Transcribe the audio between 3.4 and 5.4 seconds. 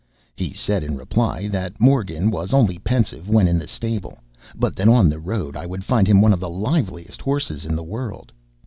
in the stable, but that on the